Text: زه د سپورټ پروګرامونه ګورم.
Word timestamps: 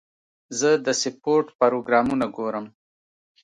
زه 0.59 0.69
د 0.85 0.87
سپورټ 1.01 1.47
پروګرامونه 1.59 2.25
ګورم. 2.35 2.65